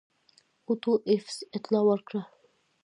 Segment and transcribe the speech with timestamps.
[0.67, 2.21] اوټو ایفز اطلاع ورکړه.